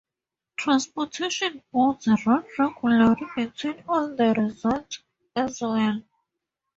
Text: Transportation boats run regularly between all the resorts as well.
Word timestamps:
Transportation 0.57 1.61
boats 1.71 2.07
run 2.25 2.43
regularly 2.57 3.21
between 3.35 3.83
all 3.87 4.07
the 4.15 4.33
resorts 4.35 5.03
as 5.35 5.61
well. 5.61 6.01